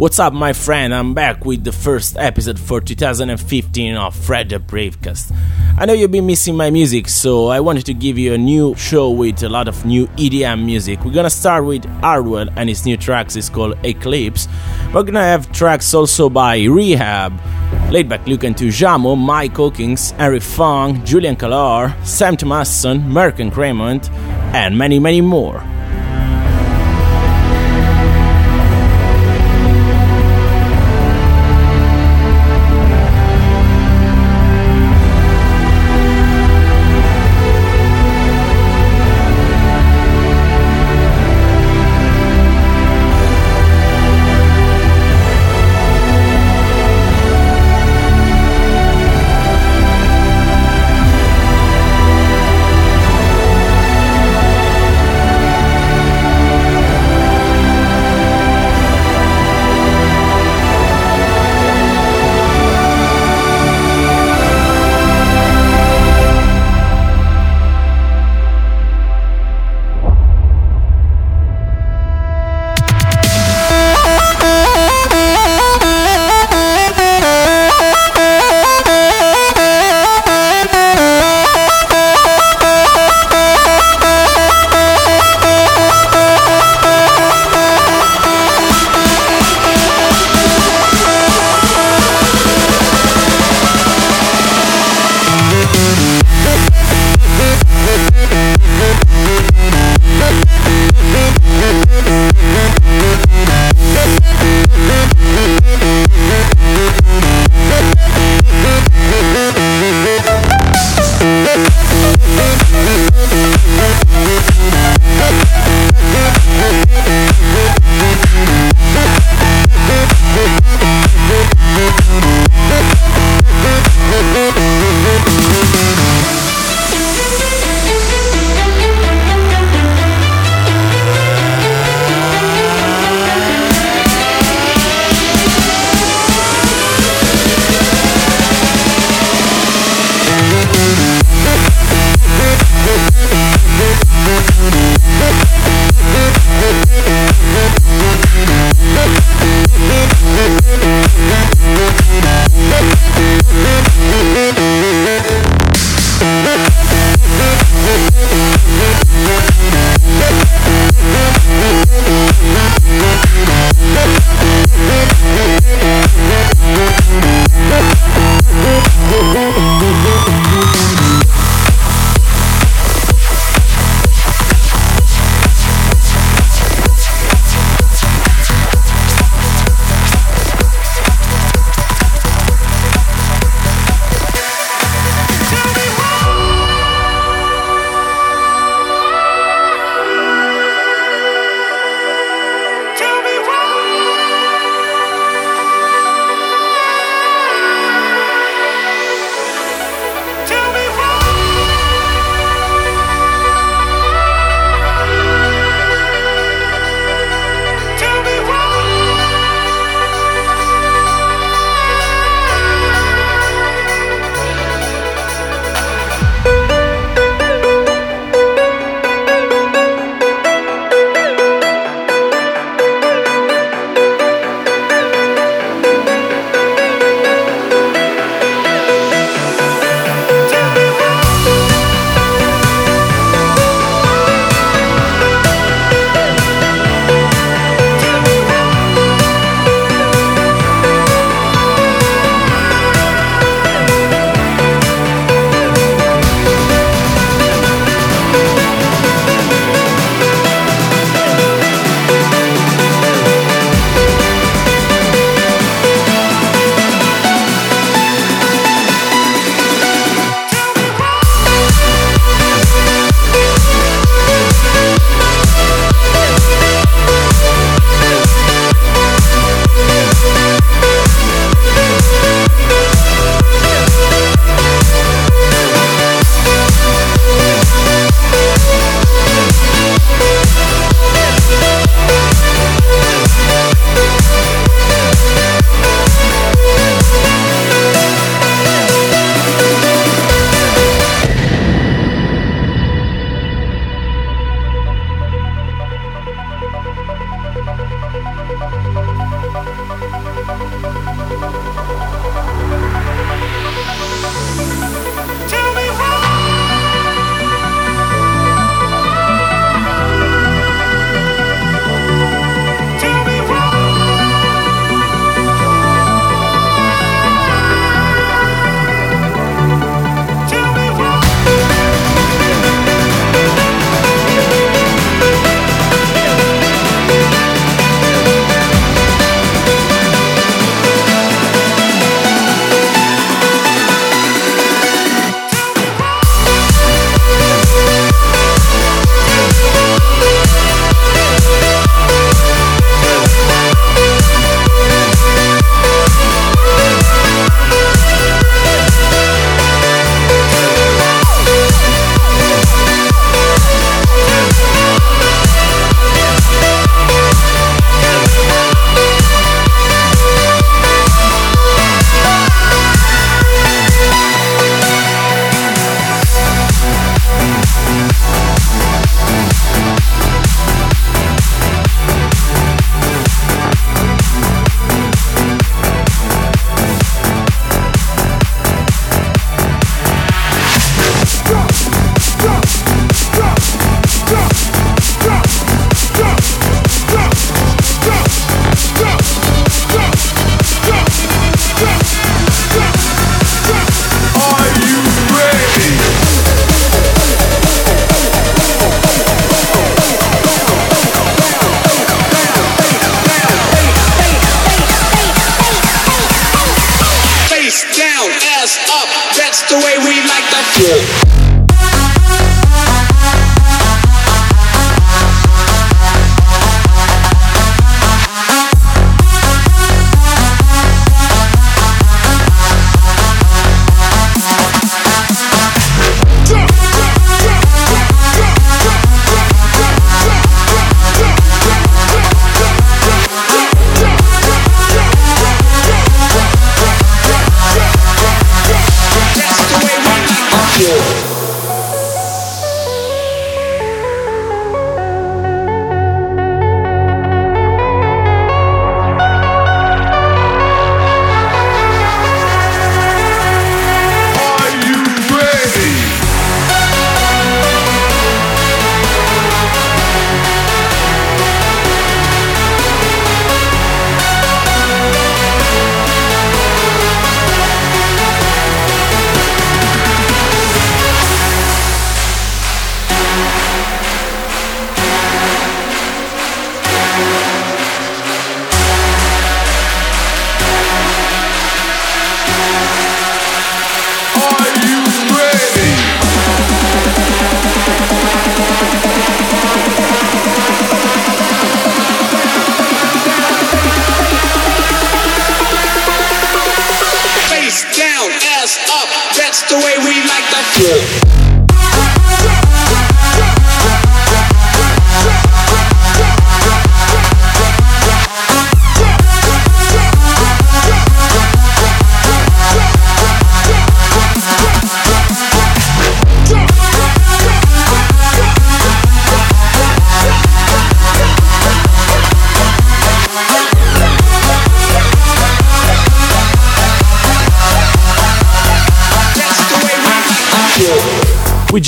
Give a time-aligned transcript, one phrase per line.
[0.00, 0.94] What's up, my friend?
[0.94, 5.30] I'm back with the first episode for 2015 of Fred the Bravecast.
[5.76, 8.74] I know you've been missing my music, so I wanted to give you a new
[8.76, 11.04] show with a lot of new EDM music.
[11.04, 14.48] We're gonna start with Hardwell and his new tracks is called Eclipse.
[14.94, 17.38] We're gonna have tracks also by R3HAB,
[17.90, 24.10] Laidback Luke and Tujamo, Mike Hawkins, Henry Fong, Julian Calor, Sam Thomasson, Merk & Kremont,
[24.54, 25.62] and many, many more.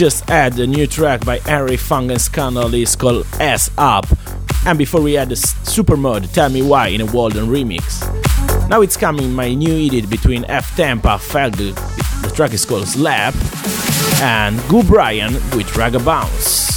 [0.03, 4.05] Just had a new track by Henry Fong and Scandal, it's called S Up.
[4.67, 8.03] And before we add the super mode, Tell Me Why in a Walden remix.
[8.69, 13.33] Now it's coming my new edit between F Tampa Feld, the track is called Slap,
[14.21, 16.72] and Goo Brian with Ragga Bounce.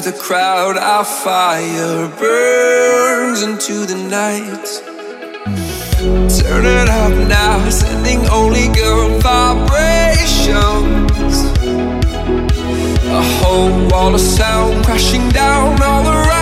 [0.00, 4.82] through the crowd, our fire burns into the night.
[6.40, 10.54] Turn it up now, sending only good vibrations.
[13.10, 16.37] A whole wall of sound crashing down all around.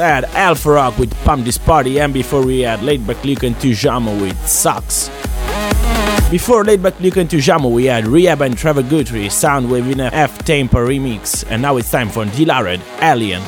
[0.00, 4.48] Had Alpharock with Pump This Party, and before we had Laidback Luke and Tujamo with
[4.48, 5.08] Sucks.
[6.30, 10.42] Before Laidback Luke and Tujamo, we had R3HAB and Trevor Guthrie, Soundwave in a F
[10.46, 13.42] Tempo remix, and now it's time for Dilared, Alien.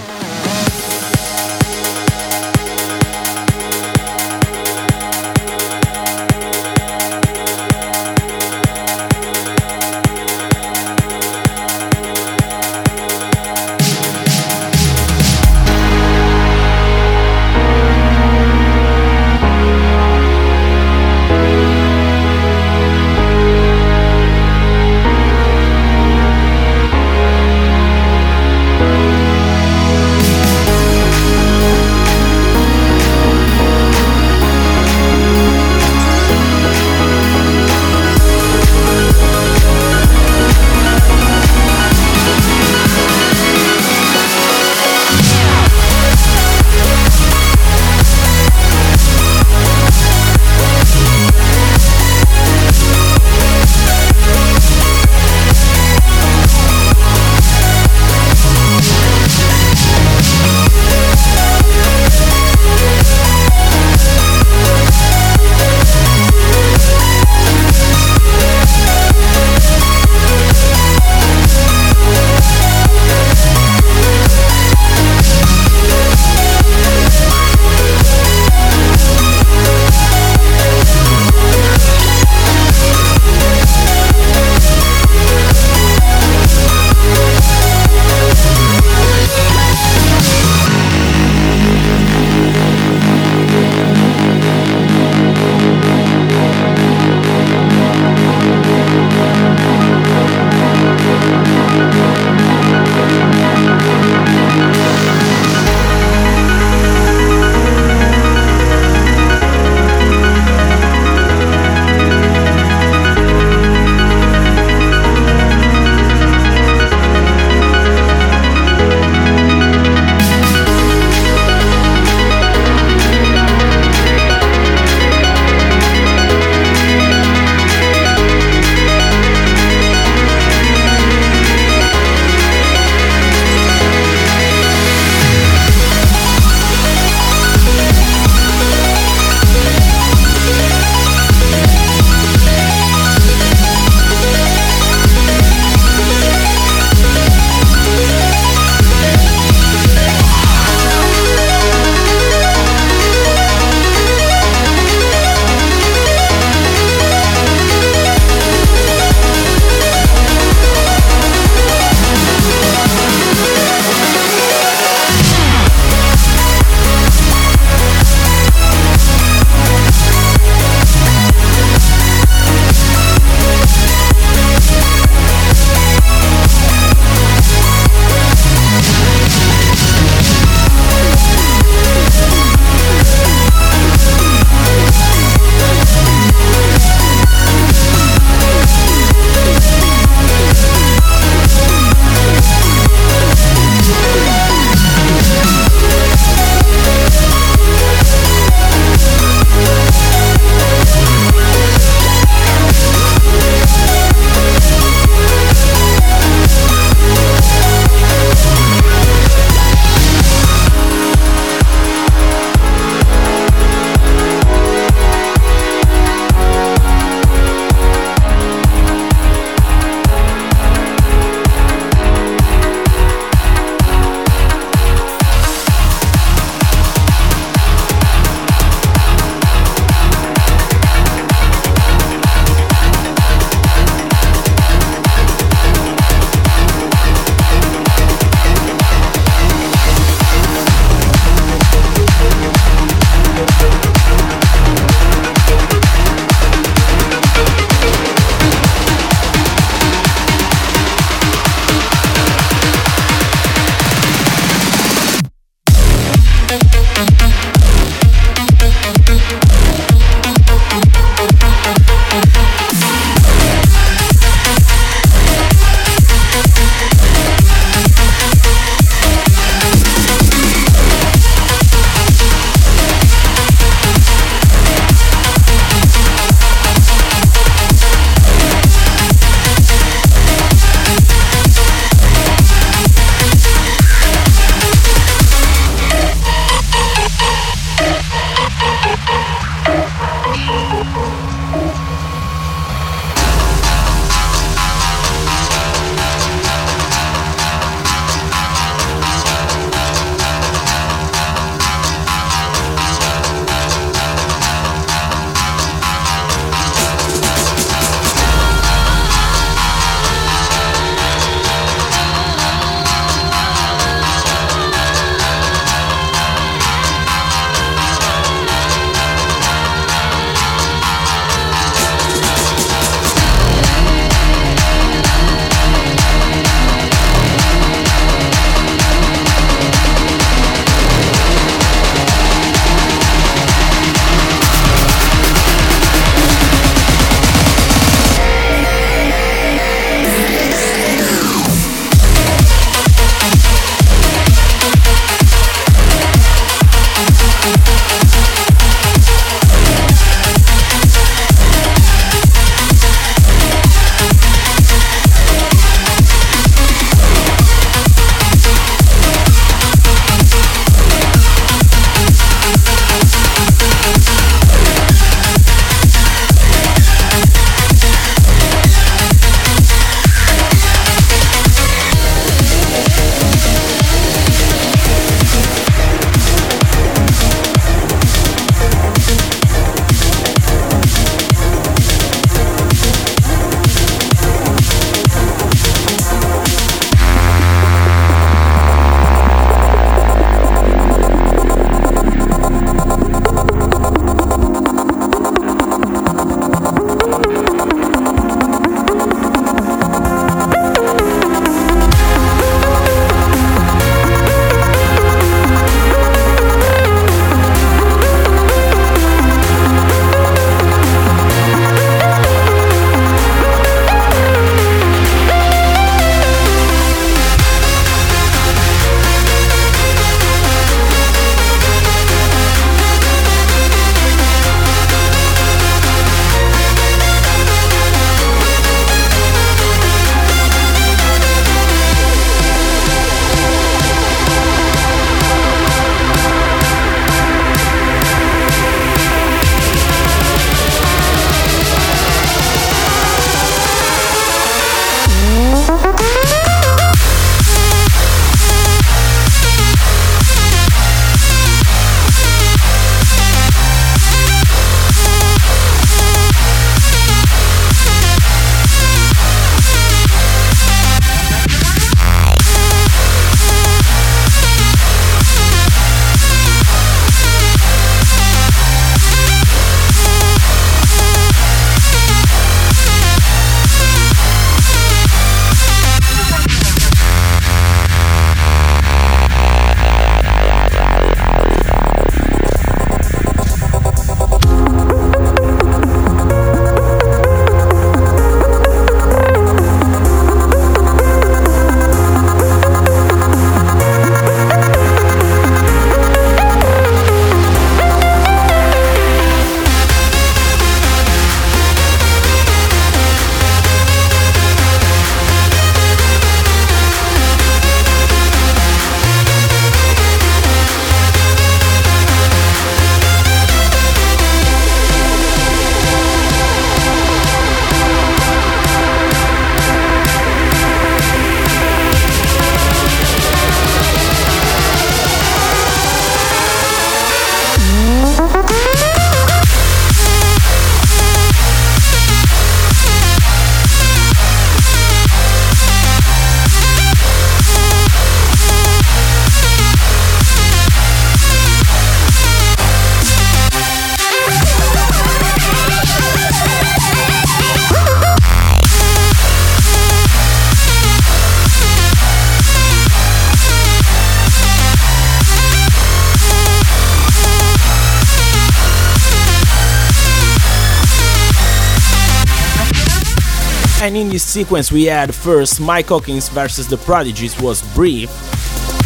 [564.33, 568.09] Sequence, we had first Mike Hawkins versus the Prodigies was brief,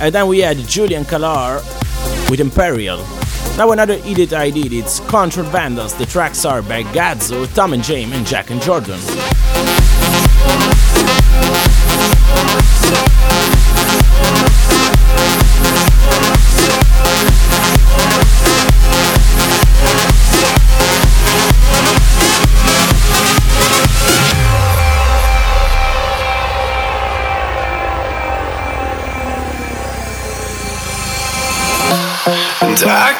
[0.03, 1.63] and then we had Julian Calor
[2.29, 2.99] with Imperial.
[3.57, 7.85] Now another edit I did, it's Control Vandals, the tracks are by Gazzo, Tom and
[7.85, 8.99] James, and Jack and Jordan.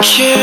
[0.09, 0.36] And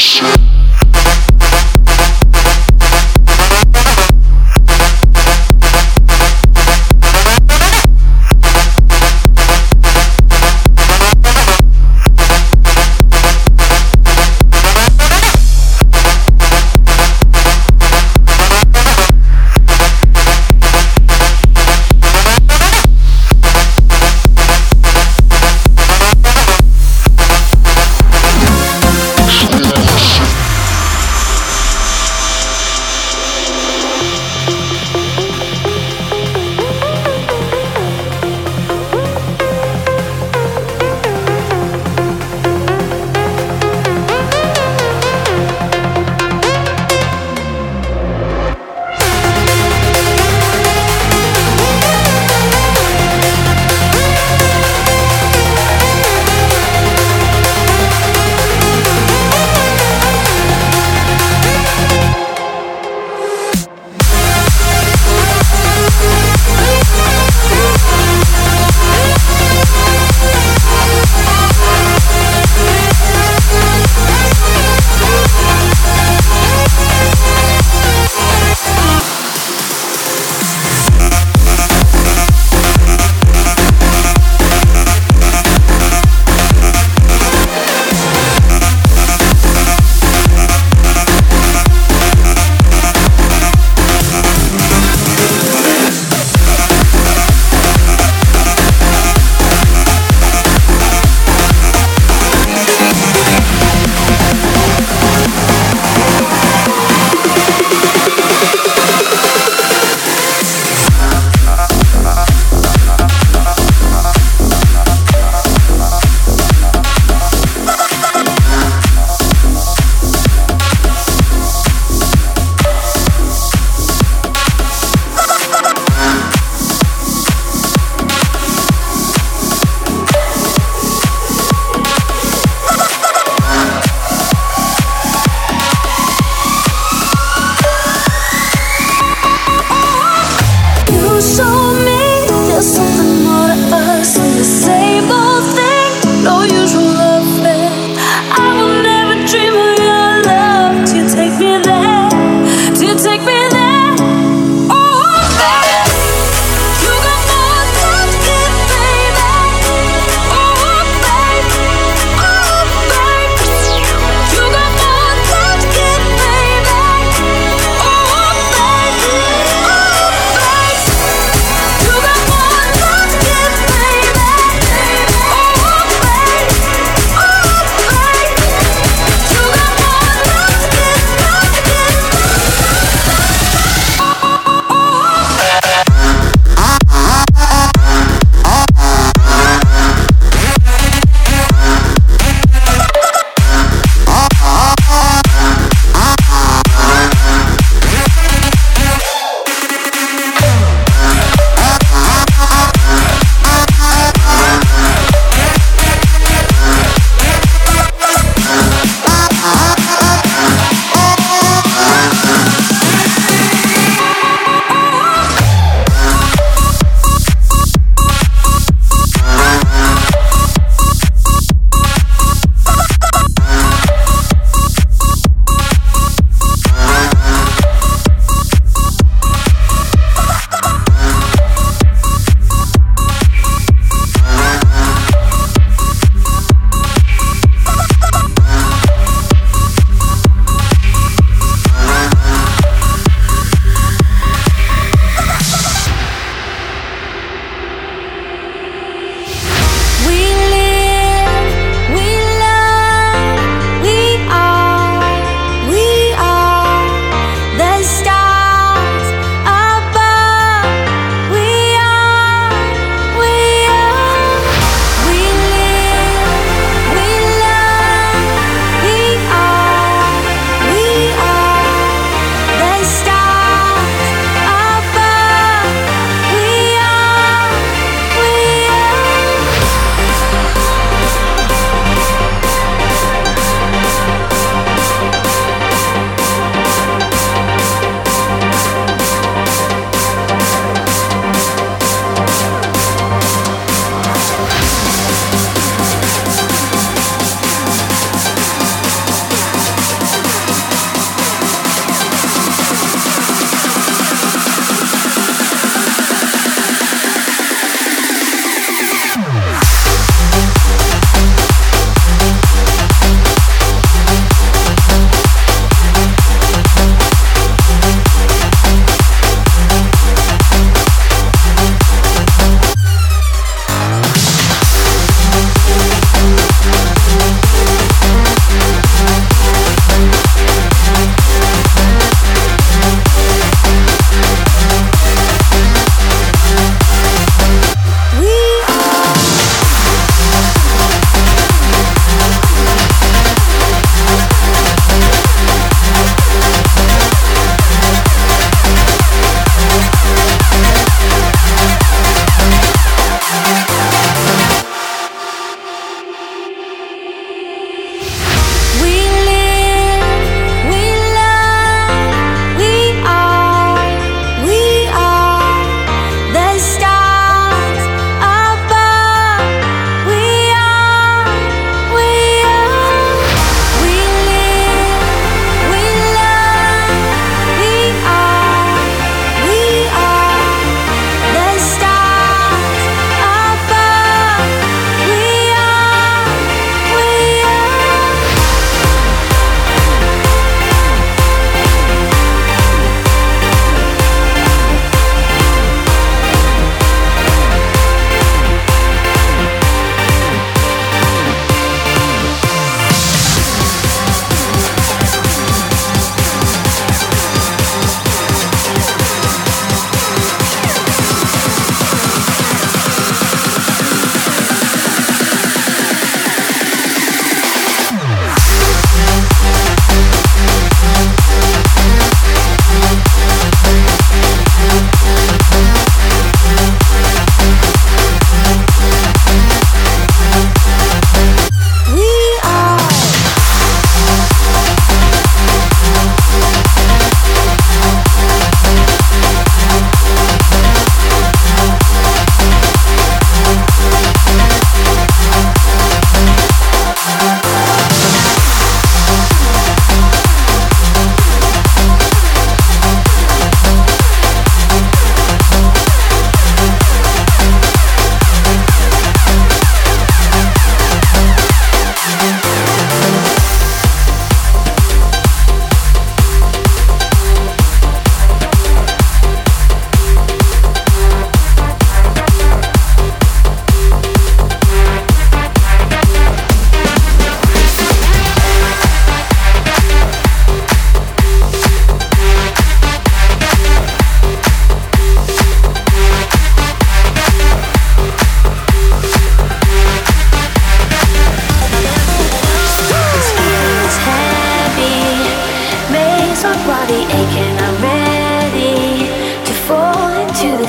[0.00, 0.49] And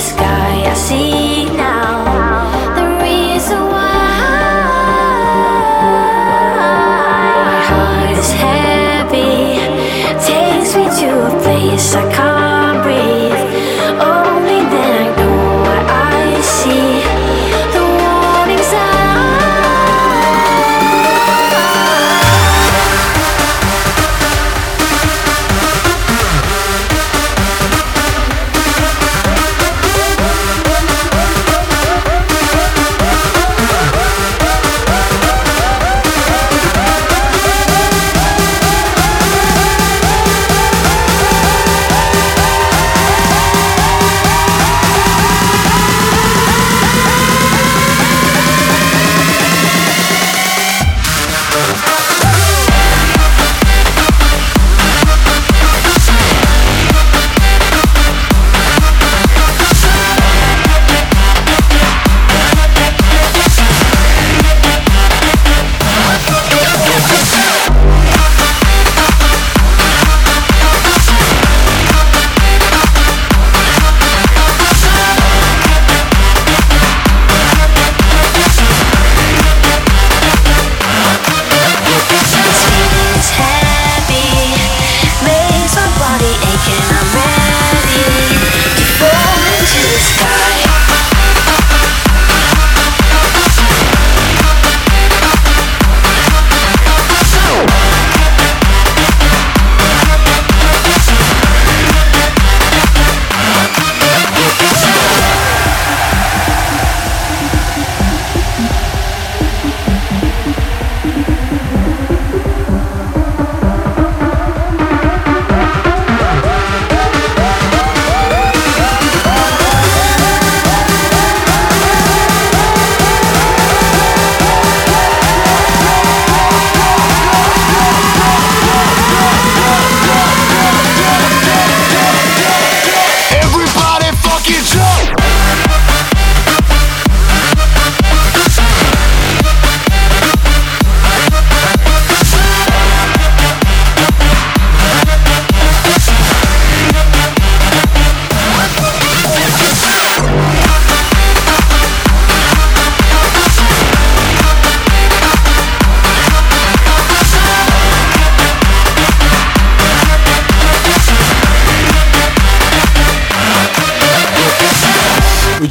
[0.02, 0.64] sky.
[0.66, 1.31] I see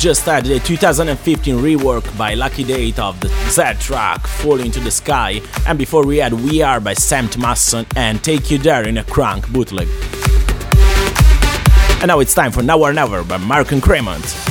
[0.01, 4.91] just had the 2015 rework by Lucky Date of the Zedd track Fall Into the
[4.91, 8.97] Sky, and before we had We Are by Sam Thomasson and Take You There in
[8.97, 9.89] a Crank bootleg.
[12.01, 14.50] And now it's time for Now or Never by Merk & Kremont.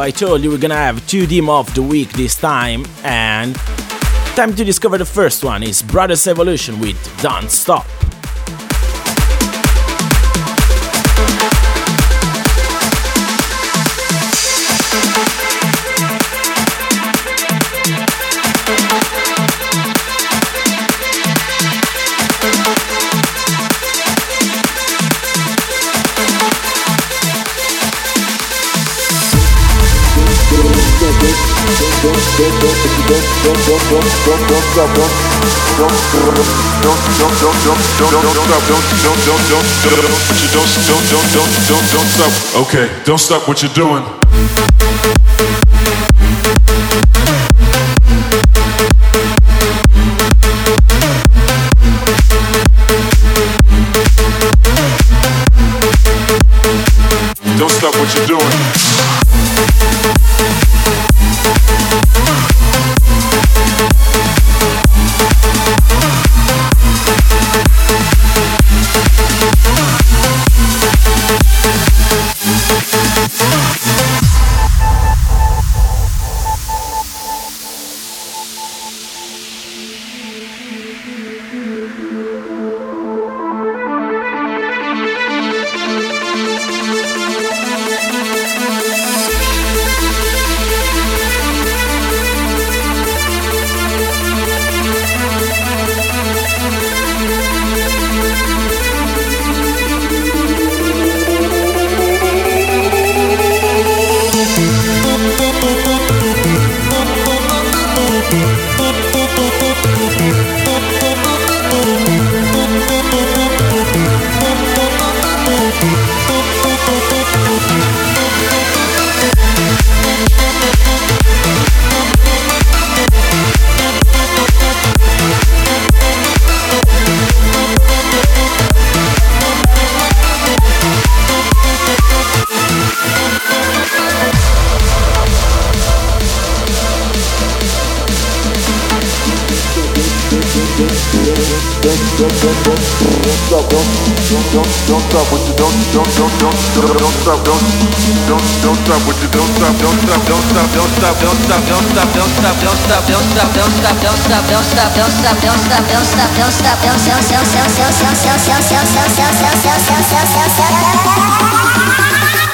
[0.00, 3.54] I told you we're gonna have two demo of the week this time, and
[4.34, 7.86] time to discover the first one is Brothers Evolution with Don't Stop.
[42.54, 44.04] Okay, don't stop what you're doing.
[57.58, 59.79] Don't stop what you're doing.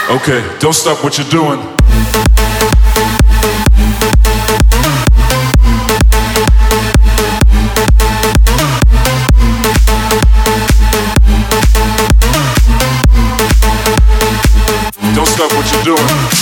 [0.09, 1.61] Okay, don't stop what you're doing.
[15.17, 16.36] Don't stop what you're doing.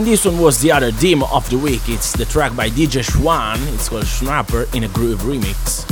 [0.00, 1.82] And this one was the other demo of the week.
[1.86, 3.58] It's the track by DJ Schwan.
[3.74, 5.84] It's called Schnapper in a Groove remix.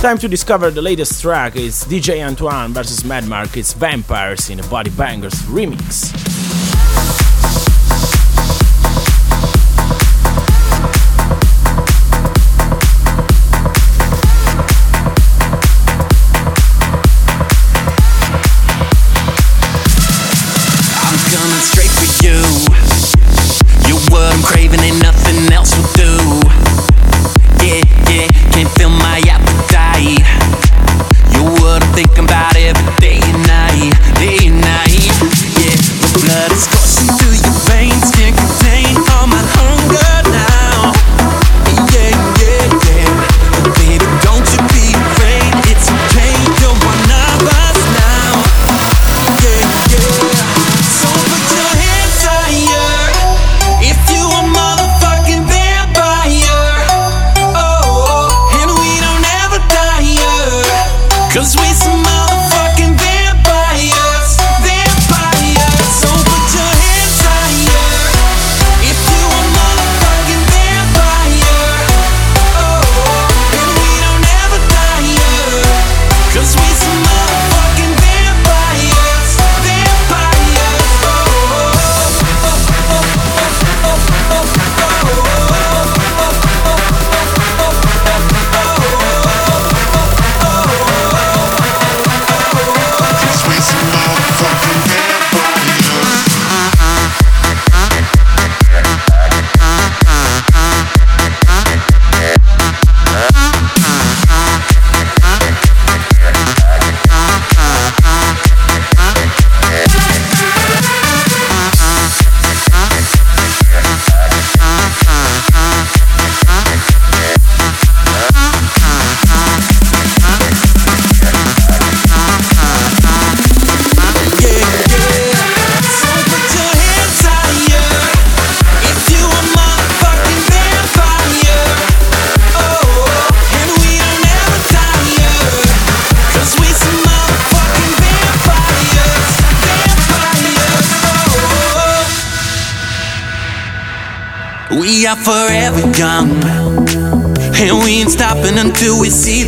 [0.00, 1.54] Time to discover the latest track.
[1.56, 6.19] It's DJ Antoine versus Mad Mark, it's Vampires in a Body Bangers remix.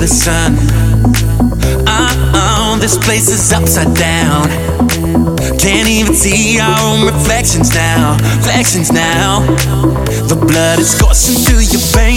[0.03, 0.59] The sun.
[1.87, 4.49] Uh-uh, this place is upside down.
[5.63, 9.47] Can't even see our own reflections now, reflections now.
[10.27, 12.12] The blood is coursing through your veins,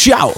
[0.00, 0.32] Ciao!